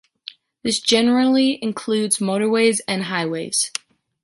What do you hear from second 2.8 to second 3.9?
and highways.